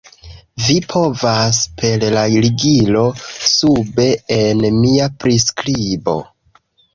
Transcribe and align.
Vi 0.67 0.75
povas 0.93 1.59
per 1.81 2.05
la 2.15 2.23
ligilo 2.45 3.03
sube 3.73 4.09
en 4.39 4.65
mia 4.79 5.11
priskribo 5.25 6.19